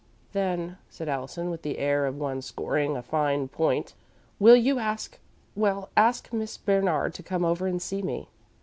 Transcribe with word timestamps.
"Then," 0.33 0.79
said 0.89 1.07
Allison, 1.07 1.51
with 1.51 1.61
the 1.61 1.77
air 1.77 2.07
of 2.07 2.17
one 2.17 2.41
scoring 2.41 2.97
a 2.97 3.03
fine 3.03 3.47
point, 3.47 3.93
"will 4.39 4.55
you 4.55 4.79
ask 4.79 5.19
well 5.55 5.89
ask 5.95 6.33
Miss 6.33 6.57
Bernard 6.57 7.13
to 7.13 7.21
come 7.21 7.45
over 7.45 7.67
and 7.67 7.79
see 7.79 8.01
me?" 8.01 8.27